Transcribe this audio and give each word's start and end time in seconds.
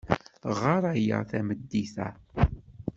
Ɣer 0.59 0.83
aya 0.93 1.17
tameddit-a. 1.29 2.09